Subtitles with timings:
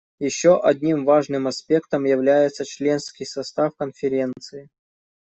[0.17, 4.67] Еще одним важным аспектом является членский состав Конференции.